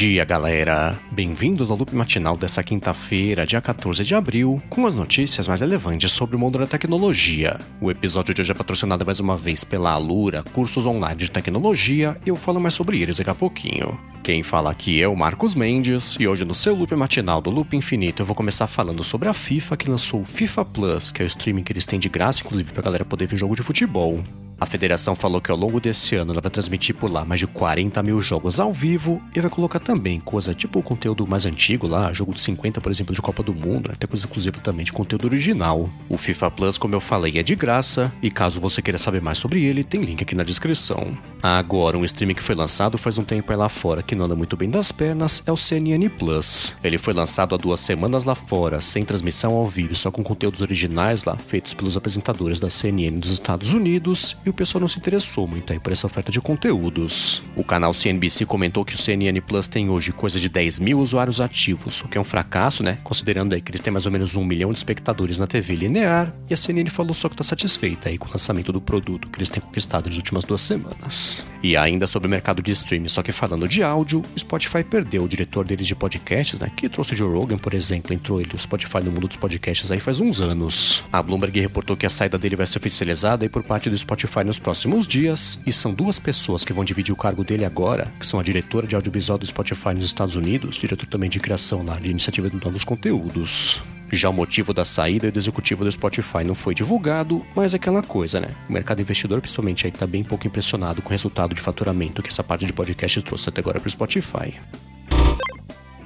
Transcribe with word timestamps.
dia, 0.00 0.24
galera! 0.24 0.98
Bem-vindos 1.12 1.70
ao 1.70 1.76
loop 1.76 1.94
matinal 1.94 2.34
dessa 2.34 2.62
quinta-feira, 2.62 3.44
dia 3.44 3.60
14 3.60 4.02
de 4.02 4.14
abril, 4.14 4.58
com 4.70 4.86
as 4.86 4.94
notícias 4.94 5.46
mais 5.46 5.60
relevantes 5.60 6.10
sobre 6.12 6.36
o 6.36 6.38
mundo 6.38 6.58
da 6.58 6.66
tecnologia. 6.66 7.58
O 7.82 7.90
episódio 7.90 8.32
de 8.32 8.40
hoje 8.40 8.50
é 8.50 8.54
patrocinado 8.54 9.04
mais 9.04 9.20
uma 9.20 9.36
vez 9.36 9.62
pela 9.62 9.90
Alura, 9.90 10.42
cursos 10.54 10.86
online 10.86 11.16
de 11.16 11.30
tecnologia, 11.30 12.16
e 12.24 12.30
eu 12.30 12.36
falo 12.36 12.58
mais 12.58 12.72
sobre 12.72 12.98
eles 12.98 13.18
daqui 13.18 13.28
a 13.28 13.34
pouquinho. 13.34 14.00
Quem 14.22 14.42
fala 14.42 14.70
aqui 14.70 15.02
é 15.02 15.06
o 15.06 15.14
Marcos 15.14 15.54
Mendes, 15.54 16.16
e 16.18 16.26
hoje 16.26 16.46
no 16.46 16.54
seu 16.54 16.74
loop 16.74 16.96
matinal 16.96 17.42
do 17.42 17.50
Loop 17.50 17.76
Infinito 17.76 18.22
eu 18.22 18.26
vou 18.26 18.34
começar 18.34 18.66
falando 18.68 19.04
sobre 19.04 19.28
a 19.28 19.34
FIFA 19.34 19.76
que 19.76 19.90
lançou 19.90 20.22
o 20.22 20.24
FIFA 20.24 20.64
Plus, 20.64 21.12
que 21.12 21.20
é 21.20 21.26
o 21.26 21.28
streaming 21.28 21.62
que 21.62 21.74
eles 21.74 21.84
têm 21.84 22.00
de 22.00 22.08
graça, 22.08 22.40
inclusive 22.40 22.72
pra 22.72 22.82
galera 22.82 23.04
poder 23.04 23.26
ver 23.26 23.36
jogo 23.36 23.54
de 23.54 23.62
futebol. 23.62 24.24
A 24.60 24.66
federação 24.66 25.16
falou 25.16 25.40
que 25.40 25.50
ao 25.50 25.56
longo 25.56 25.80
desse 25.80 26.14
ano 26.16 26.32
ela 26.32 26.40
vai 26.42 26.50
transmitir 26.50 26.94
por 26.94 27.10
lá 27.10 27.24
mais 27.24 27.40
de 27.40 27.46
40 27.46 28.02
mil 28.02 28.20
jogos 28.20 28.60
ao 28.60 28.70
vivo 28.70 29.22
e 29.34 29.40
vai 29.40 29.50
colocar 29.50 29.80
também 29.80 30.20
coisa 30.20 30.54
tipo 30.54 30.78
o 30.78 30.82
conteúdo 30.82 31.26
mais 31.26 31.46
antigo 31.46 31.86
lá, 31.86 32.12
jogo 32.12 32.34
de 32.34 32.42
50, 32.42 32.78
por 32.78 32.92
exemplo, 32.92 33.14
de 33.14 33.22
Copa 33.22 33.42
do 33.42 33.54
Mundo, 33.54 33.90
até 33.90 34.06
coisa 34.06 34.26
exclusiva 34.26 34.60
também 34.60 34.84
de 34.84 34.92
conteúdo 34.92 35.24
original. 35.24 35.88
O 36.10 36.18
FIFA 36.18 36.50
Plus, 36.50 36.76
como 36.76 36.94
eu 36.94 37.00
falei, 37.00 37.38
é 37.38 37.42
de 37.42 37.56
graça 37.56 38.12
e 38.22 38.30
caso 38.30 38.60
você 38.60 38.82
queira 38.82 38.98
saber 38.98 39.22
mais 39.22 39.38
sobre 39.38 39.64
ele, 39.64 39.82
tem 39.82 40.02
link 40.02 40.22
aqui 40.22 40.34
na 40.34 40.44
descrição. 40.44 41.16
Agora, 41.42 41.96
um 41.96 42.04
streaming 42.04 42.34
que 42.34 42.42
foi 42.42 42.54
lançado 42.54 42.98
faz 42.98 43.16
um 43.16 43.24
tempo 43.24 43.50
aí 43.50 43.56
lá 43.56 43.68
fora 43.68 44.02
que 44.02 44.14
não 44.14 44.26
anda 44.26 44.36
muito 44.36 44.56
bem 44.56 44.68
das 44.68 44.92
pernas 44.92 45.42
é 45.46 45.52
o 45.52 45.56
CNN 45.56 46.08
Plus. 46.10 46.76
Ele 46.84 46.98
foi 46.98 47.14
lançado 47.14 47.54
há 47.54 47.58
duas 47.58 47.80
semanas 47.80 48.24
lá 48.24 48.34
fora, 48.34 48.80
sem 48.80 49.04
transmissão 49.04 49.54
ao 49.54 49.66
vivo, 49.66 49.96
só 49.96 50.10
com 50.10 50.22
conteúdos 50.22 50.60
originais 50.60 51.24
lá, 51.24 51.36
feitos 51.36 51.72
pelos 51.72 51.96
apresentadores 51.96 52.60
da 52.60 52.68
CNN 52.68 53.18
dos 53.18 53.30
Estados 53.30 53.72
Unidos 53.72 54.36
e 54.44 54.50
o 54.50 54.52
pessoal 54.52 54.80
não 54.80 54.88
se 54.88 54.98
interessou 54.98 55.46
muito 55.46 55.72
aí 55.72 55.78
por 55.78 55.92
essa 55.92 56.06
oferta 56.06 56.30
de 56.30 56.40
conteúdos. 56.40 57.42
O 57.56 57.64
canal 57.64 57.94
CNBC 57.94 58.44
comentou 58.44 58.84
que 58.84 58.94
o 58.94 58.98
CNN 58.98 59.40
Plus 59.40 59.66
tem 59.66 59.88
hoje 59.88 60.12
coisa 60.12 60.38
de 60.38 60.48
10 60.48 60.78
mil 60.78 61.00
usuários 61.00 61.40
ativos, 61.40 62.02
o 62.02 62.08
que 62.08 62.18
é 62.18 62.20
um 62.20 62.24
fracasso, 62.24 62.82
né? 62.82 62.98
Considerando 63.02 63.54
aí 63.54 63.62
que 63.62 63.70
ele 63.70 63.78
tem 63.78 63.92
mais 63.92 64.06
ou 64.06 64.12
menos 64.12 64.36
um 64.36 64.44
milhão 64.44 64.72
de 64.72 64.78
espectadores 64.78 65.38
na 65.38 65.46
TV 65.46 65.74
linear, 65.74 66.34
e 66.48 66.54
a 66.54 66.56
CNN 66.56 66.90
falou 66.90 67.14
só 67.14 67.28
que 67.28 67.34
está 67.34 67.44
satisfeita 67.44 68.08
aí 68.08 68.18
com 68.18 68.28
o 68.28 68.30
lançamento 68.30 68.72
do 68.72 68.80
produto 68.80 69.28
que 69.28 69.38
eles 69.38 69.48
têm 69.48 69.62
conquistado 69.62 70.08
nas 70.08 70.16
últimas 70.16 70.44
duas 70.44 70.60
semanas. 70.60 71.29
E 71.62 71.76
ainda 71.76 72.06
sobre 72.06 72.26
o 72.26 72.30
mercado 72.30 72.62
de 72.62 72.72
streaming, 72.72 73.08
só 73.08 73.22
que 73.22 73.32
falando 73.32 73.68
de 73.68 73.82
áudio, 73.82 74.22
Spotify 74.38 74.82
perdeu 74.82 75.24
o 75.24 75.28
diretor 75.28 75.64
deles 75.66 75.86
de 75.86 75.94
podcasts, 75.94 76.58
né? 76.58 76.70
Que 76.74 76.88
trouxe 76.88 77.12
o 77.12 77.16
Joe 77.16 77.30
Rogan, 77.30 77.58
por 77.58 77.74
exemplo, 77.74 78.14
entrou 78.14 78.40
ele 78.40 78.54
o 78.54 78.58
Spotify 78.58 78.98
no 79.04 79.12
mundo 79.12 79.28
dos 79.28 79.36
podcasts 79.36 79.90
aí 79.90 80.00
faz 80.00 80.20
uns 80.20 80.40
anos. 80.40 81.04
A 81.12 81.22
Bloomberg 81.22 81.60
reportou 81.60 81.96
que 81.96 82.06
a 82.06 82.10
saída 82.10 82.38
dele 82.38 82.56
vai 82.56 82.66
ser 82.66 82.78
oficializada 82.78 83.44
aí 83.44 83.48
por 83.48 83.62
parte 83.62 83.90
do 83.90 83.98
Spotify 83.98 84.42
nos 84.44 84.58
próximos 84.58 85.06
dias, 85.06 85.60
e 85.66 85.72
são 85.72 85.92
duas 85.92 86.18
pessoas 86.18 86.64
que 86.64 86.72
vão 86.72 86.84
dividir 86.84 87.12
o 87.12 87.16
cargo 87.16 87.44
dele 87.44 87.64
agora, 87.64 88.10
que 88.18 88.26
são 88.26 88.40
a 88.40 88.42
diretora 88.42 88.86
de 88.86 88.94
audiovisual 88.94 89.38
do 89.38 89.46
Spotify 89.46 89.94
nos 89.94 90.04
Estados 90.04 90.36
Unidos, 90.36 90.76
diretor 90.76 91.06
também 91.06 91.28
de 91.28 91.38
criação 91.40 91.84
lá, 91.84 91.98
de 91.98 92.10
iniciativa 92.10 92.48
de 92.48 92.56
novos 92.64 92.84
conteúdos. 92.84 93.80
Já 94.12 94.28
o 94.28 94.32
motivo 94.32 94.74
da 94.74 94.84
saída 94.84 95.30
do 95.30 95.38
executivo 95.38 95.84
do 95.84 95.92
Spotify 95.92 96.42
não 96.44 96.54
foi 96.54 96.74
divulgado, 96.74 97.44
mas 97.54 97.74
é 97.74 97.76
aquela 97.76 98.02
coisa, 98.02 98.40
né? 98.40 98.48
O 98.68 98.72
mercado 98.72 99.00
investidor, 99.00 99.40
principalmente, 99.40 99.86
aí 99.86 99.92
tá 99.92 100.06
bem 100.06 100.24
pouco 100.24 100.46
impressionado 100.46 101.00
com 101.00 101.08
o 101.08 101.12
resultado 101.12 101.54
de 101.54 101.60
faturamento 101.60 102.22
que 102.22 102.28
essa 102.28 102.42
parte 102.42 102.66
de 102.66 102.72
podcast 102.72 103.22
trouxe 103.22 103.48
até 103.48 103.60
agora 103.60 103.78
para 103.78 103.88
o 103.88 103.90
Spotify. 103.90 104.54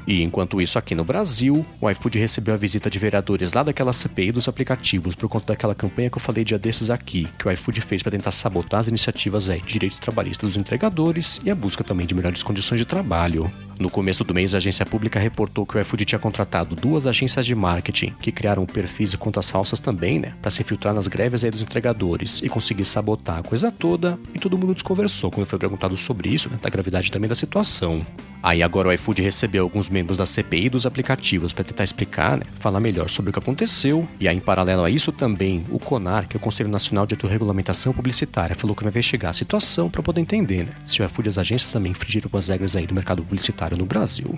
E 0.06 0.22
enquanto 0.22 0.61
isso, 0.61 0.78
aqui 0.78 0.94
no 0.94 1.05
Brasil, 1.05 1.64
o 1.80 1.91
iFood 1.91 2.19
recebeu 2.19 2.55
a 2.55 2.58
visita 2.58 2.91
de 2.91 2.98
vereadores 2.98 3.55
lá 3.55 3.62
daquela 3.62 3.92
CPI 3.92 4.33
dos 4.33 4.48
aplicativos 4.48 5.14
por 5.14 5.28
conta 5.28 5.46
daquela 5.55 5.74
campanha 5.74 6.11
que 6.11 6.16
eu 6.16 6.20
falei 6.20 6.44
dia 6.44 6.58
desses 6.58 6.91
aqui, 6.91 7.27
que 7.39 7.48
o 7.48 7.50
iFood 7.50 7.80
fez 7.80 8.02
para 8.02 8.12
tentar 8.12 8.30
sabotar 8.30 8.80
as 8.80 8.89
iniciativas 8.89 9.48
aí, 9.48 9.61
de 9.62 9.72
direitos 9.72 9.98
trabalhistas 9.98 10.50
dos 10.50 10.56
entregadores 10.58 11.41
e 11.42 11.50
a 11.50 11.55
busca 11.55 11.83
também 11.83 12.06
de 12.06 12.14
melhores 12.14 12.42
condições 12.42 12.78
de 12.78 12.84
trabalho. 12.84 13.50
No 13.79 13.90
começo 13.90 14.23
do 14.23 14.33
mês, 14.33 14.55
a 14.55 14.58
agência 14.58 14.86
pública 14.86 15.18
reportou 15.18 15.67
que 15.67 15.77
o 15.77 15.80
iFood 15.80 16.05
tinha 16.05 16.18
contratado 16.18 16.77
duas 16.77 17.07
agências 17.07 17.45
de 17.45 17.55
marketing 17.55 18.12
que 18.20 18.30
criaram 18.30 18.64
perfis 18.64 19.12
e 19.12 19.18
contas 19.18 19.51
falsas 19.51 19.80
também, 19.80 20.20
né, 20.20 20.33
para 20.40 20.51
se 20.51 20.62
infiltrar 20.62 20.95
nas 20.95 21.08
greves 21.08 21.45
aí 21.45 21.51
dos 21.51 21.62
entregadores 21.62 22.40
e 22.42 22.48
conseguir 22.48 22.85
sabotar 22.85 23.39
a 23.39 23.42
coisa 23.42 23.73
toda. 23.73 24.18
E 24.33 24.39
todo 24.39 24.57
mundo 24.57 24.74
desconversou 24.74 25.30
quando 25.30 25.46
foi 25.46 25.58
perguntado 25.58 25.96
sobre 25.96 26.29
isso, 26.29 26.48
né, 26.48 26.58
da 26.62 26.70
gravidade 26.70 27.11
também 27.11 27.29
da 27.29 27.35
situação. 27.35 28.07
Aí 28.42 28.62
agora 28.62 28.89
o 28.89 28.92
iFood 28.92 29.23
recebeu 29.23 29.64
alguns 29.64 29.89
membros 29.89 30.18
da 30.18 30.27
CPI 30.27 30.68
dos 30.68 30.85
aplicativos 30.85 31.52
para 31.52 31.64
tentar 31.64 31.83
explicar, 31.83 32.36
né, 32.36 32.45
falar 32.61 32.79
melhor 32.79 33.08
sobre 33.08 33.30
o 33.30 33.33
que 33.33 33.39
aconteceu. 33.39 34.06
E 34.20 34.29
aí, 34.29 34.36
em 34.36 34.41
paralelo 34.41 34.85
a 34.85 34.91
isso, 34.91 35.11
também 35.11 35.64
o 35.70 35.79
CONAR, 35.79 36.29
que 36.29 36.36
é 36.36 36.39
o 36.39 36.41
Conselho 36.41 36.68
Nacional 36.68 37.06
de 37.06 37.14
Autorregulamentação 37.14 37.95
Publicitária, 37.95 38.55
falou 38.55 38.77
que 38.77 38.85
vai 38.85 38.91
investigar 38.91 39.30
a 39.30 39.33
situação 39.33 39.89
para 39.89 40.02
poder 40.02 40.20
entender 40.20 40.64
né, 40.64 40.73
se 40.85 41.01
o 41.01 41.05
iFood 41.06 41.29
e 41.29 41.30
as 41.30 41.39
agências 41.39 41.73
também 41.73 41.92
infringiram 41.92 42.29
as 42.35 42.48
regras 42.48 42.77
aí 42.77 42.86
do 42.86 42.95
mercado 42.95 43.23
publicitário 43.23 43.64
no 43.73 43.86
Brasil. 43.86 44.35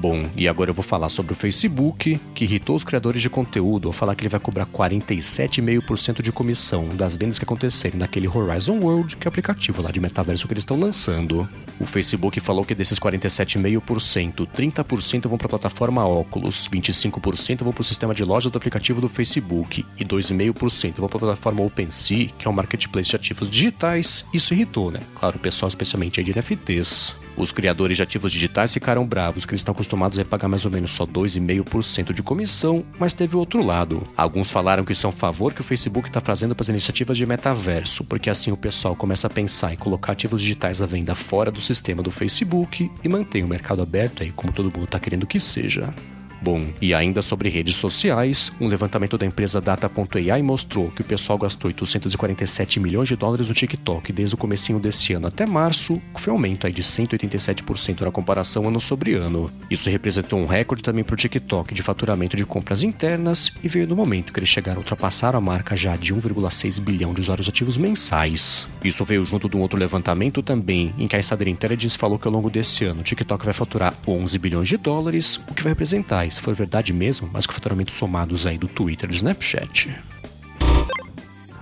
Bom, 0.00 0.22
e 0.34 0.48
agora 0.48 0.70
eu 0.70 0.74
vou 0.74 0.82
falar 0.82 1.10
sobre 1.10 1.34
o 1.34 1.36
Facebook, 1.36 2.18
que 2.34 2.44
irritou 2.44 2.74
os 2.74 2.82
criadores 2.82 3.20
de 3.20 3.28
conteúdo 3.28 3.86
ao 3.86 3.92
falar 3.92 4.14
que 4.14 4.22
ele 4.22 4.30
vai 4.30 4.40
cobrar 4.40 4.64
47,5% 4.64 6.22
de 6.22 6.32
comissão 6.32 6.88
das 6.88 7.16
vendas 7.16 7.38
que 7.38 7.44
acontecerem 7.44 7.98
naquele 7.98 8.26
Horizon 8.26 8.80
World, 8.80 9.16
que 9.16 9.26
é 9.26 9.28
o 9.28 9.30
aplicativo 9.30 9.82
lá 9.82 9.90
de 9.90 10.00
metaverso 10.00 10.48
que 10.48 10.54
eles 10.54 10.62
estão 10.62 10.80
lançando. 10.80 11.46
O 11.78 11.84
Facebook 11.84 12.40
falou 12.40 12.64
que 12.64 12.74
desses 12.74 12.98
47,5%, 12.98 14.46
30% 14.46 15.28
vão 15.28 15.36
para 15.36 15.48
a 15.48 15.50
plataforma 15.50 16.06
Oculus, 16.06 16.66
25% 16.72 17.62
vão 17.62 17.72
para 17.74 17.82
o 17.82 17.84
sistema 17.84 18.14
de 18.14 18.24
loja 18.24 18.48
do 18.48 18.56
aplicativo 18.56 19.02
do 19.02 19.08
Facebook 19.08 19.84
e 19.98 20.02
2,5% 20.02 20.94
vão 20.96 21.10
para 21.10 21.18
a 21.18 21.20
plataforma 21.20 21.62
OpenSea, 21.62 22.30
que 22.38 22.48
é 22.48 22.50
um 22.50 22.54
marketplace 22.54 23.10
de 23.10 23.16
ativos 23.16 23.50
digitais. 23.50 24.24
Isso 24.32 24.54
irritou, 24.54 24.90
né? 24.90 25.00
Claro, 25.14 25.36
o 25.36 25.40
pessoal 25.40 25.68
especialmente 25.68 26.20
aí 26.20 26.24
de 26.24 26.32
NFTs. 26.32 27.14
Os 27.40 27.52
criadores 27.52 27.96
de 27.96 28.02
ativos 28.02 28.32
digitais 28.32 28.74
ficaram 28.74 29.06
bravos, 29.06 29.46
que 29.46 29.52
eles 29.52 29.60
estão 29.60 29.72
acostumados 29.72 30.18
a 30.18 30.24
pagar 30.26 30.46
mais 30.46 30.66
ou 30.66 30.70
menos 30.70 30.90
só 30.90 31.06
2,5% 31.06 32.12
de 32.12 32.22
comissão, 32.22 32.84
mas 32.98 33.14
teve 33.14 33.34
outro 33.34 33.64
lado. 33.64 34.06
Alguns 34.14 34.50
falaram 34.50 34.84
que 34.84 34.92
isso 34.92 35.06
é 35.06 35.08
um 35.08 35.12
favor 35.12 35.54
que 35.54 35.62
o 35.62 35.64
Facebook 35.64 36.08
está 36.08 36.20
fazendo 36.20 36.54
para 36.54 36.64
as 36.64 36.68
iniciativas 36.68 37.16
de 37.16 37.24
metaverso, 37.24 38.04
porque 38.04 38.28
assim 38.28 38.52
o 38.52 38.58
pessoal 38.58 38.94
começa 38.94 39.26
a 39.26 39.30
pensar 39.30 39.72
em 39.72 39.78
colocar 39.78 40.12
ativos 40.12 40.42
digitais 40.42 40.82
à 40.82 40.86
venda 40.86 41.14
fora 41.14 41.50
do 41.50 41.62
sistema 41.62 42.02
do 42.02 42.10
Facebook 42.10 42.90
e 43.02 43.08
mantém 43.08 43.42
o 43.42 43.48
mercado 43.48 43.80
aberto 43.80 44.22
aí, 44.22 44.30
como 44.32 44.52
todo 44.52 44.66
mundo 44.66 44.84
está 44.84 45.00
querendo 45.00 45.26
que 45.26 45.40
seja. 45.40 45.94
Bom, 46.42 46.68
e 46.80 46.94
ainda 46.94 47.20
sobre 47.20 47.50
redes 47.50 47.76
sociais, 47.76 48.50
um 48.58 48.66
levantamento 48.66 49.18
da 49.18 49.26
empresa 49.26 49.60
Data.ai 49.60 50.40
mostrou 50.40 50.90
que 50.90 51.02
o 51.02 51.04
pessoal 51.04 51.38
gastou 51.38 51.68
847 51.68 52.80
milhões 52.80 53.08
de 53.08 53.16
dólares 53.16 53.48
no 53.48 53.54
TikTok 53.54 54.10
desde 54.10 54.34
o 54.34 54.38
comecinho 54.38 54.80
desse 54.80 55.12
ano 55.12 55.26
até 55.26 55.44
março, 55.44 56.00
que 56.14 56.20
foi 56.20 56.32
um 56.32 56.36
aumento 56.36 56.66
aí 56.66 56.72
de 56.72 56.82
187% 56.82 58.00
na 58.00 58.10
comparação 58.10 58.66
ano 58.66 58.80
sobre 58.80 59.14
ano. 59.14 59.52
Isso 59.70 59.90
representou 59.90 60.38
um 60.38 60.46
recorde 60.46 60.82
também 60.82 61.04
para 61.04 61.12
o 61.12 61.16
TikTok 61.16 61.74
de 61.74 61.82
faturamento 61.82 62.38
de 62.38 62.46
compras 62.46 62.82
internas 62.82 63.52
e 63.62 63.68
veio 63.68 63.86
no 63.86 63.94
momento 63.94 64.32
que 64.32 64.40
eles 64.40 64.48
chegaram 64.48 64.78
a 64.78 64.80
ultrapassar 64.80 65.36
a 65.36 65.40
marca 65.40 65.76
já 65.76 65.94
de 65.94 66.14
1,6 66.14 66.80
bilhão 66.80 67.12
de 67.12 67.20
usuários 67.20 67.50
ativos 67.50 67.76
mensais. 67.76 68.66
Isso 68.82 69.04
veio 69.04 69.26
junto 69.26 69.46
de 69.46 69.56
um 69.56 69.60
outro 69.60 69.78
levantamento 69.78 70.42
também, 70.42 70.94
em 70.96 71.06
que 71.06 71.16
a 71.16 71.18
Insider 71.18 71.48
Intelligence 71.48 71.98
falou 71.98 72.18
que 72.18 72.26
ao 72.26 72.32
longo 72.32 72.48
desse 72.48 72.86
ano 72.86 73.00
o 73.00 73.04
TikTok 73.04 73.44
vai 73.44 73.52
faturar 73.52 73.94
11 74.08 74.38
bilhões 74.38 74.68
de 74.68 74.78
dólares, 74.78 75.38
o 75.46 75.54
que 75.54 75.62
vai 75.62 75.72
representar 75.72 76.29
se 76.30 76.40
for 76.40 76.54
verdade 76.54 76.92
mesmo, 76.92 77.28
mas 77.32 77.46
com 77.46 77.52
faturamentos 77.52 77.94
somados 77.94 78.46
aí 78.46 78.58
do 78.58 78.68
Twitter 78.68 79.08
e 79.08 79.12
do 79.12 79.16
Snapchat. 79.16 79.94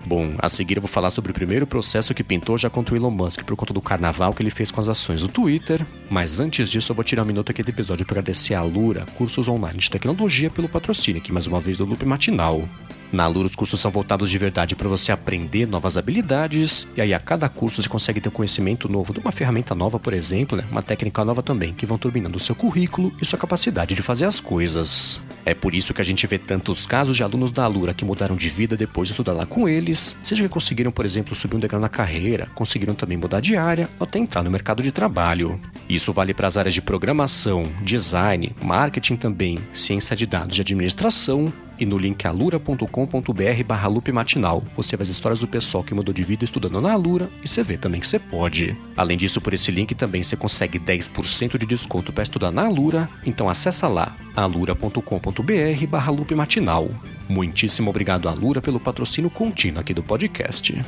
Bom, 0.09 0.35
a 0.39 0.49
seguir 0.49 0.79
eu 0.79 0.81
vou 0.81 0.89
falar 0.89 1.11
sobre 1.11 1.33
o 1.33 1.35
primeiro 1.35 1.67
processo 1.67 2.15
que 2.15 2.25
pintou 2.25 2.57
já 2.57 2.71
contra 2.71 2.95
o 2.95 2.97
Elon 2.97 3.11
Musk 3.11 3.43
por 3.43 3.55
conta 3.55 3.75
do 3.75 3.81
carnaval 3.83 4.33
que 4.33 4.43
ele 4.43 4.49
fez 4.49 4.71
com 4.71 4.81
as 4.81 4.89
ações 4.89 5.21
do 5.21 5.29
Twitter. 5.29 5.85
Mas 6.09 6.41
antes 6.41 6.71
disso, 6.71 6.93
eu 6.93 6.97
vou 6.97 7.05
tirar 7.05 7.25
um 7.25 7.27
minuto 7.27 7.51
aqui 7.51 7.63
do 7.63 7.69
episódio 7.69 8.07
para 8.07 8.15
agradecer 8.15 8.55
a 8.55 8.63
Lura, 8.63 9.05
cursos 9.17 9.49
online 9.49 9.79
de 9.79 9.91
tecnologia, 9.91 10.49
pelo 10.49 10.67
patrocínio 10.67 11.21
aqui 11.21 11.31
mais 11.31 11.47
uma 11.47 11.61
vez 11.61 11.77
do 11.77 11.85
Loop 11.85 12.03
Matinal. 12.07 12.67
Na 13.11 13.25
Alura, 13.25 13.47
os 13.47 13.57
cursos 13.57 13.81
são 13.81 13.91
voltados 13.91 14.31
de 14.31 14.37
verdade 14.37 14.77
para 14.77 14.89
você 14.89 15.11
aprender 15.11 15.67
novas 15.67 15.97
habilidades, 15.97 16.87
e 16.95 17.01
aí 17.01 17.15
a 17.15 17.19
cada 17.19 17.49
curso 17.49 17.83
você 17.83 17.89
consegue 17.89 18.21
ter 18.21 18.29
um 18.29 18.33
conhecimento 18.33 18.89
novo 18.89 19.15
de 19.15 19.19
uma 19.19 19.33
ferramenta 19.33 19.75
nova, 19.75 19.99
por 19.99 20.13
exemplo, 20.13 20.59
né? 20.59 20.65
uma 20.71 20.83
técnica 20.83 21.25
nova 21.25 21.43
também, 21.43 21.73
que 21.73 21.87
vão 21.87 21.97
turbinando 21.97 22.37
o 22.37 22.41
seu 22.41 22.55
currículo 22.55 23.13
e 23.21 23.25
sua 23.25 23.39
capacidade 23.39 23.95
de 23.95 24.03
fazer 24.03 24.27
as 24.27 24.41
coisas. 24.41 25.21
É 25.47 25.55
por 25.55 25.75
isso 25.75 25.95
que 25.95 26.03
a 26.03 26.05
gente 26.05 26.27
vê 26.27 26.39
tantos 26.39 26.85
casos 26.85 27.17
de 27.17 27.23
alunos 27.23 27.51
da 27.51 27.65
Alura 27.65 27.95
que 27.95 28.05
mudaram 28.05 28.37
de 28.37 28.51
vida 28.51 28.77
depois 28.77 29.09
de 29.09 29.13
estudar 29.13 29.33
lá 29.33 29.47
com 29.47 29.67
eles, 29.67 30.15
seja 30.21 30.43
que 30.43 30.49
conseguiram, 30.49 30.93
por 30.93 31.07
exemplo, 31.07 31.35
subir 31.35 31.57
um 31.57 31.61
degrau 31.61 31.81
na 31.81 31.89
carreira, 31.89 32.49
conseguiram 32.55 32.95
também 32.95 33.17
mudar 33.17 33.41
de 33.41 33.57
área 33.57 33.89
ou 33.99 34.05
até 34.05 34.19
entrar 34.19 34.43
no 34.43 34.51
mercado 34.51 34.83
de 34.83 34.93
trabalho. 34.93 35.59
Isso 35.89 36.13
vale 36.13 36.35
para 36.35 36.47
as 36.47 36.57
áreas 36.57 36.75
de 36.75 36.83
programação, 36.83 37.63
design, 37.83 38.55
marketing 38.63 39.17
também, 39.17 39.59
ciência 39.73 40.15
de 40.15 40.27
dados 40.27 40.59
e 40.59 40.61
administração, 40.61 41.53
e 41.79 41.87
no 41.87 41.97
link 41.97 42.27
alura.com.br 42.27 43.65
barra 43.67 43.89
loop 43.89 44.11
matinal. 44.13 44.63
Você 44.77 44.97
vê 44.97 45.03
as 45.03 45.09
histórias 45.09 45.41
do 45.41 45.47
pessoal 45.47 45.85
que 45.85 45.95
mudou 45.95 46.13
de 46.13 46.23
vida 46.23 46.45
estudando 46.45 46.81
na 46.81 46.93
Alura 46.93 47.31
e 47.43 47.49
você 47.49 47.63
vê 47.63 47.77
também 47.77 48.01
que 48.01 48.09
você 48.09 48.19
pode. 48.19 48.77
Além 48.97 49.17
disso, 49.17 49.41
por 49.41 49.55
esse 49.55 49.71
link 49.71 49.95
também 49.95 50.23
você 50.23 50.37
consegue 50.37 50.79
10% 50.79 51.57
de 51.57 51.67
desconto 51.67 52.13
para 52.13 52.23
estudar 52.23 52.51
na 52.51 52.67
Alura, 52.67 53.09
então 53.25 53.49
acessa 53.49 53.87
lá 53.87 54.15
alura.com.br 54.35 55.87
barra 55.89 56.11
loop 56.11 56.35
matinal. 56.35 56.89
Muitíssimo 57.29 57.91
obrigado 57.91 58.29
Alura 58.29 58.61
pelo 58.61 58.81
patrocínio 58.81 59.31
contínuo 59.31 59.81
aqui 59.81 59.95
do 59.95 60.03
podcast. 60.03 60.85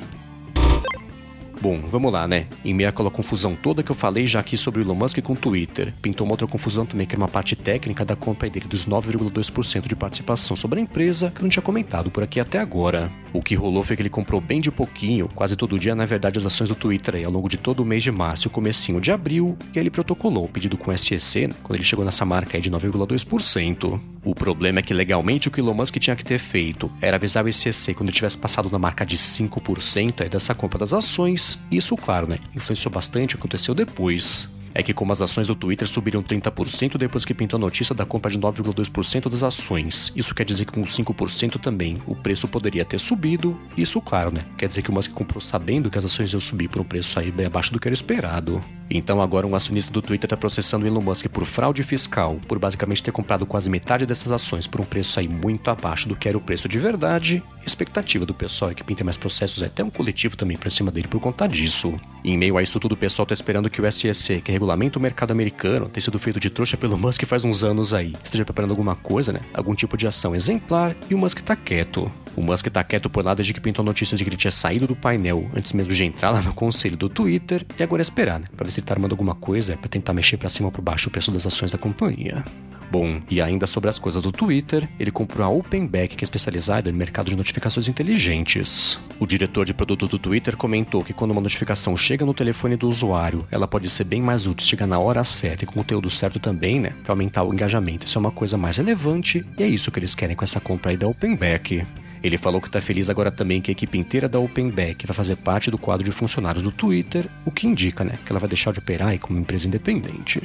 Bom, 1.60 1.78
vamos 1.90 2.10
lá, 2.10 2.26
né? 2.26 2.46
Em 2.64 2.72
meio 2.72 2.88
àquela 2.88 3.10
confusão 3.10 3.54
toda 3.54 3.82
que 3.82 3.90
eu 3.90 3.94
falei 3.94 4.26
já 4.26 4.40
aqui 4.40 4.56
sobre 4.56 4.80
o 4.80 4.82
Elon 4.82 4.94
Musk 4.94 5.20
com 5.20 5.34
o 5.34 5.36
Twitter, 5.36 5.92
pintou 6.00 6.24
uma 6.24 6.32
outra 6.32 6.46
confusão 6.46 6.86
também, 6.86 7.06
que 7.06 7.14
era 7.14 7.20
uma 7.20 7.28
parte 7.28 7.54
técnica 7.54 8.02
da 8.02 8.16
compra 8.16 8.48
dele 8.48 8.66
dos 8.66 8.86
9,2% 8.86 9.86
de 9.86 9.94
participação 9.94 10.56
sobre 10.56 10.80
a 10.80 10.82
empresa, 10.82 11.30
que 11.30 11.40
eu 11.40 11.42
não 11.42 11.50
tinha 11.50 11.62
comentado 11.62 12.10
por 12.10 12.22
aqui 12.22 12.40
até 12.40 12.58
agora. 12.58 13.12
O 13.32 13.41
que 13.41 13.55
rolou 13.55 13.85
foi 13.85 13.94
que 13.97 14.03
ele 14.03 14.11
comprou 14.11 14.41
bem 14.41 14.61
de 14.61 14.71
pouquinho, 14.71 15.29
quase 15.35 15.56
todo 15.56 15.79
dia, 15.79 15.94
na 15.94 16.05
verdade, 16.05 16.38
as 16.38 16.47
ações 16.47 16.69
do 16.69 16.75
Twitter 16.75 17.15
aí, 17.17 17.25
ao 17.25 17.31
longo 17.31 17.49
de 17.49 17.56
todo 17.56 17.81
o 17.81 17.85
mês 17.85 18.03
de 18.03 18.11
março 18.11 18.49
e 18.49 18.50
comecinho 18.50 19.00
de 19.00 19.12
abril, 19.12 19.56
e 19.75 19.79
ele 19.79 19.91
protocolou 19.91 20.44
o 20.44 20.49
pedido 20.49 20.77
com 20.77 20.91
o 20.91 20.99
SEC, 20.99 21.47
né, 21.47 21.55
quando 21.62 21.77
ele 21.77 21.85
chegou 21.85 22.05
nessa 22.05 22.25
marca 22.25 22.56
aí 22.56 22.61
de 22.61 22.71
9,2%. 22.71 24.00
O 24.25 24.35
problema 24.35 24.81
é 24.81 24.82
que 24.82 24.93
legalmente 24.93 25.49
o 25.49 25.50
que 25.50 25.61
Elon 25.61 25.75
Musk 25.75 25.97
tinha 25.99 26.17
que 26.17 26.25
ter 26.25 26.38
feito 26.38 26.91
era 27.00 27.17
avisar 27.17 27.44
o 27.44 27.53
SEC 27.53 27.94
quando 27.94 28.09
ele 28.09 28.17
tivesse 28.17 28.37
passado 28.37 28.69
na 28.71 28.79
marca 28.79 29.06
de 29.06 29.17
5% 29.17 30.23
aí 30.23 30.29
dessa 30.29 30.55
compra 30.55 30.79
das 30.79 30.93
ações, 30.93 31.59
isso, 31.71 31.97
claro, 31.97 32.27
né, 32.27 32.38
influenciou 32.55 32.93
bastante 32.93 33.35
o 33.35 33.38
que 33.38 33.43
aconteceu 33.43 33.75
depois 33.75 34.59
é 34.75 34.82
que 34.82 34.94
como 34.94 35.12
as 35.12 35.20
ações 35.20 35.46
do 35.46 35.55
Twitter 35.55 35.88
subiram 35.88 36.22
30% 36.22 36.96
depois 36.96 37.25
que 37.25 37.34
pintou 37.34 37.56
a 37.56 37.61
notícia 37.61 37.94
da 37.94 38.05
compra 38.05 38.31
de 38.31 38.38
9,2% 38.38 39.28
das 39.28 39.43
ações. 39.43 40.12
Isso 40.14 40.34
quer 40.34 40.44
dizer 40.44 40.64
que 40.64 40.72
com 40.72 40.82
5% 40.82 41.61
também 41.61 41.99
o 42.06 42.14
preço 42.14 42.49
poderia 42.49 42.84
ter 42.84 42.99
subido. 42.99 43.56
Isso, 43.76 44.00
claro, 44.00 44.31
né? 44.31 44.44
Quer 44.56 44.67
dizer 44.67 44.82
que 44.82 44.90
o 44.90 44.93
Musk 44.93 45.12
comprou 45.12 45.40
sabendo 45.40 45.90
que 45.90 45.99
as 45.99 46.05
ações 46.05 46.32
iam 46.32 46.40
subir 46.40 46.69
por 46.69 46.81
um 46.81 46.84
preço 46.84 47.19
aí 47.19 47.31
bem 47.31 47.46
abaixo 47.46 47.72
do 47.72 47.78
que 47.78 47.88
era 47.88 47.94
esperado. 47.94 48.62
Então 48.90 49.22
agora 49.22 49.46
um 49.46 49.55
acionista 49.55 49.93
do 49.93 50.02
Twitter 50.02 50.26
está 50.26 50.37
processando 50.37 50.87
Elon 50.87 51.00
Musk 51.00 51.28
por 51.28 51.44
fraude 51.44 51.82
fiscal, 51.82 52.40
por 52.49 52.58
basicamente 52.58 53.02
ter 53.02 53.12
comprado 53.12 53.46
quase 53.46 53.70
metade 53.70 54.05
dessas 54.05 54.32
ações 54.32 54.67
por 54.67 54.81
um 54.81 54.84
preço 54.84 55.20
aí 55.20 55.28
muito 55.28 55.70
abaixo 55.70 56.08
do 56.08 56.17
que 56.17 56.28
era 56.28 56.37
o 56.37 56.40
preço 56.40 56.69
de 56.69 56.78
verdade. 56.78 57.43
A 57.62 57.64
expectativa 57.64 58.26
do 58.26 58.34
pessoal 58.34 58.72
é 58.72 58.75
que 58.75 58.82
pinte 58.82 59.05
mais 59.05 59.17
processos, 59.17 59.62
é 59.62 59.67
até 59.67 59.84
um 59.84 59.90
coletivo 59.90 60.37
também 60.37 60.56
para 60.56 60.70
cima 60.70 60.90
dele 60.90 61.06
por 61.06 61.20
conta 61.20 61.46
disso. 61.46 61.94
Em 62.22 62.37
meio 62.37 62.58
a 62.58 62.62
isso 62.62 62.78
tudo, 62.78 62.93
o 62.93 62.96
pessoal 62.96 63.25
está 63.25 63.34
esperando 63.34 63.70
que 63.70 63.81
o 63.81 63.93
SEC, 63.93 64.43
que 64.43 64.52
regulamenta 64.52 64.99
o 64.99 65.02
mercado 65.02 65.31
americano, 65.31 65.88
tem 65.88 66.00
sido 66.00 66.19
feito 66.19 66.38
de 66.38 66.50
trouxa 66.50 66.76
pelo 66.76 66.99
Musk 66.99 67.25
faz 67.25 67.44
uns 67.44 67.64
anos 67.64 67.94
aí, 67.94 68.14
esteja 68.22 68.44
preparando 68.44 68.72
alguma 68.72 68.94
coisa, 68.94 69.32
né? 69.32 69.40
Algum 69.55 69.75
tipo 69.75 69.96
de 69.96 70.06
ação 70.06 70.34
exemplar 70.34 70.94
e 71.08 71.14
o 71.14 71.19
Musk 71.19 71.40
tá 71.40 71.56
quieto. 71.56 72.11
O 72.37 72.43
Musk 72.43 72.67
tá 72.69 72.84
quieto 72.84 73.08
por 73.08 73.25
nada 73.25 73.43
de 73.43 73.55
que 73.55 73.61
pintou 73.61 73.84
notícias 73.84 74.19
de 74.19 74.25
que 74.25 74.31
ele 74.31 74.37
tinha 74.37 74.50
saído 74.50 74.87
do 74.87 74.94
painel 74.94 75.50
antes 75.55 75.72
mesmo 75.72 75.93
de 75.93 76.05
entrar 76.05 76.31
lá 76.31 76.43
no 76.43 76.52
conselho 76.52 76.96
do 76.96 77.08
Twitter 77.08 77.64
e 77.78 77.82
agora 77.82 78.00
é 78.00 78.05
esperar, 78.05 78.40
né? 78.40 78.46
Pra 78.56 78.64
ver 78.64 78.70
se 78.70 78.81
ele 78.81 78.87
tá 78.87 78.94
armando 78.94 79.12
alguma 79.12 79.34
coisa 79.34 79.76
para 79.76 79.88
tentar 79.88 80.12
mexer 80.12 80.37
para 80.37 80.49
cima 80.49 80.69
ou 80.69 80.72
por 80.72 80.82
baixo 80.82 81.08
o 81.08 81.12
preço 81.12 81.31
das 81.31 81.46
ações 81.46 81.70
da 81.70 81.78
companhia. 81.78 82.44
Bom, 82.90 83.20
e 83.31 83.40
ainda 83.40 83.69
sobre 83.69 83.88
as 83.88 84.00
coisas 84.00 84.20
do 84.20 84.32
Twitter, 84.32 84.88
ele 84.98 85.12
comprou 85.12 85.46
a 85.46 85.48
OpenBack, 85.48 86.16
que 86.16 86.25
é 86.25 86.26
especializada 86.26 86.90
no 86.90 86.98
mercado 86.98 87.31
de 87.31 87.37
notificações 87.37 87.87
inteligentes. 87.87 88.98
O 89.20 89.26
diretor 89.26 89.64
de 89.64 89.72
produto 89.72 90.08
do 90.08 90.19
Twitter 90.19 90.56
comentou 90.56 91.04
que 91.04 91.12
quando 91.12 91.31
uma 91.31 91.40
notificação 91.40 91.96
chega 91.96 92.26
no 92.26 92.34
telefone 92.34 92.76
do 92.76 92.88
usuário, 92.88 93.46
ela 93.50 93.69
pode 93.69 93.88
ser 93.88 94.04
bem 94.04 94.20
mais 94.20 94.48
útil 94.48 94.66
chegar 94.66 94.88
na 94.88 94.98
hora 94.98 95.22
certa 95.22 95.62
e 95.62 95.66
com 95.66 95.75
o 95.75 95.76
conteúdo 95.76 96.10
certo 96.10 96.40
também, 96.40 96.81
né? 96.81 96.92
Para 97.04 97.12
aumentar 97.12 97.44
o 97.44 97.54
engajamento. 97.54 98.08
Isso 98.08 98.19
é 98.19 98.20
uma 98.20 98.32
coisa 98.32 98.58
mais 98.58 98.76
relevante 98.78 99.46
e 99.56 99.62
é 99.62 99.69
isso 99.69 99.93
que 99.93 100.00
eles 100.00 100.14
querem 100.14 100.34
com 100.34 100.43
essa 100.43 100.58
compra 100.58 100.90
aí 100.90 100.96
da 100.96 101.06
OpenBack. 101.06 101.86
Ele 102.22 102.36
falou 102.36 102.60
que 102.60 102.66
está 102.66 102.81
feliz 102.81 103.08
agora 103.08 103.31
também 103.31 103.60
que 103.60 103.70
a 103.70 103.72
equipe 103.72 103.96
inteira 103.96 104.28
da 104.28 104.38
OpenBack 104.40 105.06
vai 105.06 105.14
fazer 105.14 105.36
parte 105.36 105.70
do 105.70 105.78
quadro 105.78 106.04
de 106.04 106.12
funcionários 106.12 106.64
do 106.64 106.72
Twitter, 106.72 107.25
o 107.46 107.50
que 107.50 107.66
indica, 107.66 108.04
né, 108.04 108.14
que 108.26 108.32
ela 108.32 108.40
vai 108.40 108.48
deixar 108.48 108.72
de 108.72 108.78
operar 108.78 109.16
como 109.19 109.38
empresa 109.38 109.66
independente. 109.66 110.43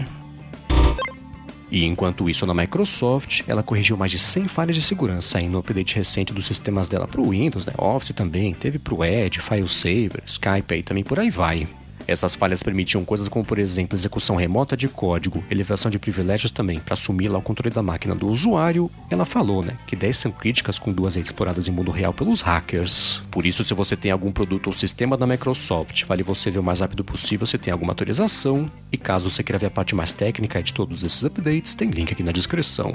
E 1.72 1.84
enquanto 1.86 2.30
isso, 2.30 2.46
na 2.46 2.54
Microsoft, 2.54 3.42
ela 3.48 3.64
corrigiu 3.64 3.98
mais 3.98 4.12
de 4.12 4.20
100 4.20 4.48
falhas 4.48 4.76
de 4.76 4.82
segurança 4.82 5.40
aí 5.40 5.50
no 5.50 5.60
update 5.60 5.96
recente 5.96 6.34
dos 6.34 6.46
sistemas 6.46 6.88
dela 6.88 7.08
para 7.08 7.22
o 7.22 7.30
Windows, 7.30 7.66
né? 7.66 7.74
Office 7.78 8.14
também, 8.16 8.54
teve 8.54 8.78
para 8.78 8.94
o 8.94 9.04
Edge, 9.04 9.40
FileSaver, 9.40 10.24
Skype 10.26 10.76
e 10.76 10.84
também 10.84 11.04
por 11.04 11.20
aí 11.20 11.30
vai. 11.30 11.68
Essas 12.08 12.36
falhas 12.36 12.62
permitiam 12.62 13.04
coisas 13.04 13.28
como, 13.28 13.44
por 13.44 13.60
exemplo, 13.60 13.98
execução 13.98 14.36
remota 14.36 14.78
de 14.78 14.88
código, 14.88 15.44
elevação 15.50 15.90
de 15.90 16.00
privilégios 16.00 16.52
também 16.52 16.80
para 16.80 16.94
assumir 16.94 17.28
lá 17.28 17.38
o 17.40 17.42
controle 17.42 17.74
da 17.74 17.82
máquina 17.82 18.16
do 18.16 18.28
usuário. 18.28 18.90
Ela 19.10 19.26
falou, 19.26 19.64
né, 19.64 19.78
que 19.88 19.96
10 19.96 20.18
são 20.18 20.32
críticas 20.32 20.78
com 20.78 20.92
duas 20.92 21.16
exploradas 21.16 21.68
em 21.68 21.72
mundo 21.72 21.92
real 21.92 22.14
pelos 22.14 22.42
hackers. 22.42 23.22
Por 23.32 23.46
isso, 23.46 23.64
se 23.64 23.74
você 23.74 23.96
tem 23.96 24.12
algum 24.12 24.32
produto 24.32 24.68
ou 24.68 24.74
sistema 24.74 25.18
da 25.18 25.26
Microsoft, 25.26 26.04
vale 26.06 26.24
você 26.24 26.52
ver 26.52 26.60
o 26.60 26.64
mais 26.64 26.82
rápido 26.82 27.04
possível 27.04 27.48
se 27.48 27.58
tem 27.58 27.72
alguma 27.72 27.94
atualização. 27.94 28.70
E 28.92 28.98
caso 28.98 29.30
você 29.30 29.44
queira 29.44 29.60
ver 29.60 29.68
a 29.68 29.72
parte 29.72 29.96
mais 29.96 30.14
técnica 30.14 30.62
de 30.62 30.74
todos 30.74 31.04
esses 31.04 31.24
updates, 31.24 31.74
tem 31.74 31.90
link 31.90 32.12
aqui 32.12 32.24
na 32.24 32.32
descrição. 32.32 32.94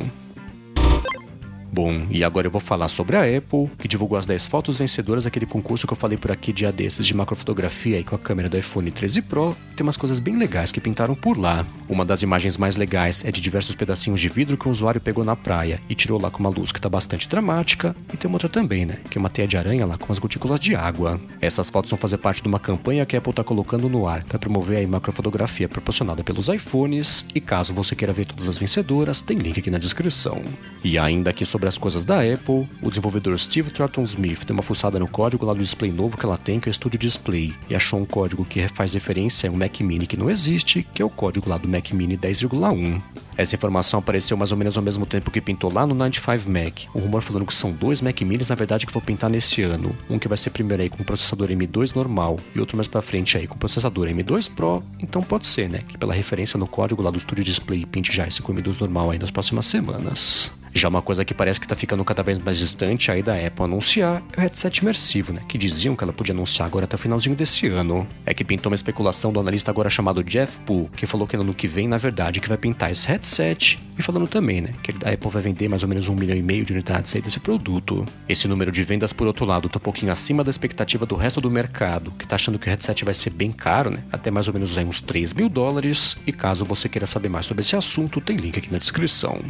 Bom, 1.73 2.07
e 2.11 2.25
agora 2.25 2.49
eu 2.49 2.51
vou 2.51 2.61
falar 2.61 2.89
sobre 2.89 3.17
a 3.17 3.21
Apple, 3.21 3.71
que 3.79 3.87
divulgou 3.87 4.19
as 4.19 4.27
10 4.27 4.49
fotos 4.49 4.79
vencedoras 4.79 5.25
daquele 5.25 5.47
concurso 5.47 5.87
que 5.87 5.93
eu 5.93 5.97
falei 5.97 6.19
por 6.19 6.33
aqui 6.33 6.53
dia 6.53 6.73
desses 6.73 7.07
de 7.07 7.15
macrofotografia 7.15 7.97
aí 7.97 8.03
com 8.03 8.17
a 8.17 8.19
câmera 8.19 8.49
do 8.49 8.59
iPhone 8.59 8.91
13 8.91 9.23
Pro. 9.23 9.57
Tem 9.77 9.87
umas 9.87 9.97
coisas 9.97 10.19
bem 10.19 10.37
legais 10.37 10.73
que 10.73 10.81
pintaram 10.81 11.15
por 11.15 11.39
lá. 11.39 11.65
Uma 11.91 12.05
das 12.05 12.23
imagens 12.23 12.57
mais 12.57 12.77
legais 12.77 13.25
é 13.25 13.33
de 13.33 13.41
diversos 13.41 13.75
pedacinhos 13.75 14.21
de 14.21 14.29
vidro 14.29 14.57
que 14.57 14.69
o 14.69 14.71
usuário 14.71 15.01
pegou 15.01 15.25
na 15.25 15.35
praia 15.35 15.83
e 15.89 15.95
tirou 15.97 16.23
lá 16.23 16.31
com 16.31 16.39
uma 16.39 16.49
luz 16.49 16.71
que 16.71 16.81
tá 16.81 16.89
bastante 16.89 17.29
dramática. 17.29 17.97
E 18.15 18.17
tem 18.17 18.31
outra 18.31 18.49
também, 18.49 18.87
né? 18.87 18.99
Que 19.11 19.19
é 19.19 19.21
uma 19.21 19.29
teia 19.29 19.49
de 19.49 19.57
aranha 19.57 19.85
lá 19.85 19.99
com 19.99 20.13
as 20.13 20.21
gotículas 20.21 20.61
de 20.61 20.77
água. 20.77 21.21
Essas 21.41 21.69
fotos 21.69 21.91
vão 21.91 21.99
fazer 21.99 22.19
parte 22.19 22.43
de 22.43 22.47
uma 22.47 22.61
campanha 22.61 23.05
que 23.05 23.17
a 23.17 23.19
Apple 23.19 23.33
tá 23.33 23.43
colocando 23.43 23.89
no 23.89 24.07
ar 24.07 24.23
para 24.23 24.39
promover 24.39 24.85
a 24.85 24.87
macrofotografia 24.87 25.69
proporcionada 25.69 26.23
pelos 26.23 26.47
iPhones. 26.47 27.27
E 27.35 27.41
caso 27.41 27.75
você 27.75 27.97
queira 27.97 28.13
ver 28.13 28.27
todas 28.27 28.49
as 28.49 28.57
vencedoras, 28.57 29.21
tem 29.21 29.39
link 29.39 29.59
aqui 29.59 29.69
na 29.69 29.79
descrição. 29.79 30.45
E 30.85 30.97
ainda 30.97 31.31
aqui 31.31 31.45
sobre 31.45 31.67
as 31.67 31.77
coisas 31.77 32.05
da 32.05 32.21
Apple, 32.21 32.69
o 32.81 32.89
desenvolvedor 32.89 33.37
Steve 33.37 33.73
Trotton 33.73 34.05
Smith 34.05 34.45
deu 34.45 34.55
uma 34.55 34.63
fuçada 34.63 35.01
no 35.01 35.09
código 35.09 35.45
lá 35.45 35.53
do 35.53 35.59
display 35.59 35.91
novo 35.91 36.17
que 36.17 36.25
ela 36.25 36.39
tem, 36.39 36.61
que 36.61 36.69
é 36.69 36.71
o 36.71 36.75
Studio 36.75 37.01
Display, 37.01 37.53
e 37.69 37.75
achou 37.75 37.99
um 37.99 38.07
código 38.07 38.45
que 38.45 38.69
faz 38.69 38.95
referência 38.95 39.51
a 39.51 39.53
um 39.53 39.57
Mac 39.57 39.81
Mini 39.81 40.07
que 40.07 40.17
não 40.17 40.31
existe, 40.31 40.87
que 40.95 41.03
é 41.03 41.05
o 41.05 41.11
código 41.11 41.51
lá 41.51 41.59
do 41.59 41.69
Mac 41.69 41.80
Mini 41.93 42.17
10,1. 42.17 43.01
Essa 43.37 43.57
informação 43.57 44.01
apareceu 44.01 44.37
mais 44.37 44.53
ou 44.53 44.59
menos 44.59 44.77
ao 44.77 44.83
mesmo 44.83 45.07
tempo 45.07 45.31
que 45.31 45.41
pintou 45.41 45.73
lá 45.73 45.87
no 45.87 45.95
95 45.95 46.51
Mac. 46.51 46.81
Um 46.95 47.01
rumor 47.01 47.23
falando 47.23 47.47
que 47.47 47.55
são 47.55 47.73
dois 47.73 48.03
Mac 48.03 48.21
Minis, 48.21 48.51
na 48.51 48.55
verdade, 48.55 48.87
que 48.87 48.93
vou 48.93 49.01
pintar 49.01 49.31
nesse 49.31 49.63
ano. 49.63 49.97
Um 50.11 50.19
que 50.19 50.29
vai 50.29 50.37
ser 50.37 50.51
primeiro 50.51 50.83
aí 50.83 50.91
com 50.91 51.03
processador 51.03 51.49
M2 51.49 51.95
normal 51.97 52.39
e 52.55 52.61
outro 52.61 52.77
mais 52.77 52.87
pra 52.87 53.01
frente 53.01 53.39
aí 53.39 53.47
com 53.47 53.57
processador 53.57 54.09
M2 54.09 54.51
Pro. 54.55 54.83
Então 54.99 55.23
pode 55.23 55.47
ser, 55.47 55.71
né? 55.71 55.81
Que 55.89 55.97
pela 55.97 56.13
referência 56.13 56.59
no 56.59 56.67
código 56.67 57.03
lá 57.03 57.11
do 57.11 57.19
Studio 57.19 57.43
Display 57.43 57.87
pinte 57.87 58.15
já 58.15 58.27
esse 58.27 58.43
com 58.43 58.53
M2 58.53 58.79
normal 58.81 59.11
aí 59.11 59.19
nas 59.19 59.31
próximas 59.31 59.65
semanas. 59.65 60.53
Já 60.75 60.89
uma 60.89 61.03
coisa 61.03 61.25
que 61.25 61.35
parece 61.35 61.59
que 61.59 61.67
está 61.67 61.75
ficando 61.75 62.05
cada 62.05 62.23
vez 62.23 62.39
mais 62.39 62.59
distante 62.59 63.11
aí 63.11 63.23
da 63.23 63.35
Apple 63.35 63.65
anunciar 63.65 64.23
é 64.33 64.39
o 64.39 64.41
headset 64.41 64.79
imersivo, 64.79 65.33
né? 65.33 65.41
Que 65.49 65.59
diziam 65.59 65.97
que 65.97 66.05
ela 66.05 66.13
podia 66.13 66.33
anunciar 66.33 66.67
agora 66.67 66.85
até 66.85 66.95
o 66.95 66.99
finalzinho 66.99 67.35
desse 67.35 67.67
ano. 67.67 68.07
É 68.25 68.33
que 68.33 68.45
pintou 68.45 68.71
uma 68.71 68.77
especulação 68.77 69.33
do 69.33 69.41
analista 69.41 69.71
agora 69.71 69.91
chamado 69.91 70.23
Jeff 70.23 70.59
Poole, 70.61 70.89
que 70.97 71.07
falou 71.07 71.27
que 71.27 71.37
no 71.37 71.43
ano 71.43 71.55
que 71.55 71.67
vem, 71.67 71.89
na 71.89 71.97
verdade, 71.97 72.41
que 72.41 72.49
vai 72.49 72.57
pintar 72.57 72.91
esse 72.91 73.09
headset. 73.09 73.79
E 73.99 74.03
falando 74.03 74.29
também, 74.29 74.61
né? 74.61 74.73
Que 74.83 74.93
a 75.05 75.13
Apple 75.13 75.31
vai 75.31 75.43
vender 75.43 75.69
mais 75.69 75.83
ou 75.83 75.89
menos 75.89 76.09
um 76.09 76.15
milhão 76.15 76.37
e 76.37 76.43
meio 76.43 76.65
de 76.65 76.73
unidades 76.73 77.15
aí 77.15 77.21
desse 77.21 77.41
produto. 77.41 78.07
Esse 78.29 78.47
número 78.47 78.71
de 78.71 78.85
vendas, 78.85 79.13
por 79.13 79.27
outro 79.27 79.45
lado, 79.45 79.69
tá 79.69 79.79
um 79.79 79.83
pouquinho 79.83 80.13
acima 80.13 80.45
da 80.45 80.51
expectativa 80.51 81.05
do 81.05 81.17
resto 81.17 81.41
do 81.41 81.51
mercado, 81.51 82.13
que 82.13 82.27
tá 82.27 82.37
achando 82.37 82.59
que 82.59 82.67
o 82.67 82.71
headset 82.71 83.05
vai 83.05 83.15
ser 83.15 83.31
bem 83.31 83.51
caro, 83.51 83.91
né? 83.91 83.99
Até 84.13 84.31
mais 84.31 84.47
ou 84.47 84.55
menos 84.55 84.79
aí, 84.79 84.85
uns 84.85 85.01
3 85.01 85.33
mil 85.33 85.49
dólares. 85.49 86.17
E 86.27 86.33
caso 86.33 86.65
você 86.65 86.89
queira 86.89 87.07
saber 87.07 87.29
mais 87.29 87.47
sobre 87.47 87.63
esse 87.63 87.75
assunto, 87.75 88.21
tem 88.21 88.37
link 88.37 88.59
aqui 88.59 88.71
na 88.73 88.79
descrição. 88.79 89.41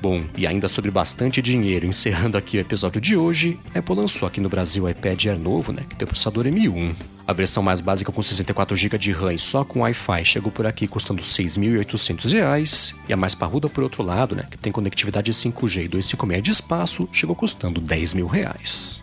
Bom, 0.00 0.24
e 0.36 0.46
ainda 0.46 0.68
sobre 0.68 0.92
bastante 0.92 1.42
dinheiro, 1.42 1.84
encerrando 1.84 2.38
aqui 2.38 2.56
o 2.56 2.60
episódio 2.60 3.00
de 3.00 3.16
hoje, 3.16 3.58
Apple 3.74 3.96
lançou 3.96 4.28
aqui 4.28 4.40
no 4.40 4.48
Brasil 4.48 4.84
o 4.84 4.88
iPad 4.88 5.26
Air 5.26 5.38
novo, 5.38 5.72
né, 5.72 5.82
que 5.88 5.96
tem 5.96 6.04
o 6.04 6.08
processador 6.08 6.44
M1. 6.44 6.94
A 7.26 7.32
versão 7.32 7.62
mais 7.62 7.80
básica 7.80 8.12
com 8.12 8.22
64GB 8.22 8.96
de 8.96 9.10
RAM 9.10 9.34
e 9.34 9.38
só 9.38 9.64
com 9.64 9.80
Wi-Fi 9.80 10.24
chegou 10.24 10.52
por 10.52 10.66
aqui 10.66 10.86
custando 10.86 11.20
R$ 11.20 11.26
6.800, 11.26 12.94
e 13.08 13.12
a 13.12 13.16
mais 13.16 13.34
parruda 13.34 13.68
por 13.68 13.82
outro 13.82 14.04
lado, 14.04 14.36
né, 14.36 14.44
que 14.48 14.56
tem 14.56 14.70
conectividade 14.70 15.32
5G 15.32 15.86
e 15.86 15.88
256 15.88 16.42
de 16.42 16.50
espaço, 16.52 17.08
chegou 17.12 17.34
custando 17.34 17.80
10 17.80 18.14
mil 18.14 18.28
reais. 18.28 19.02